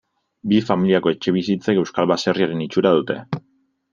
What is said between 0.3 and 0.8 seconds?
Bi